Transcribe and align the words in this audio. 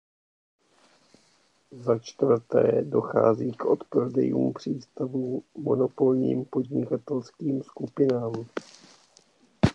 Začtvrté, 1.71 2.81
dochází 2.83 3.51
k 3.51 3.65
odprodejům 3.65 4.53
přístavů 4.53 5.43
monopolním 5.57 6.45
podnikatelským 6.45 7.63
skupinám. 7.63 8.33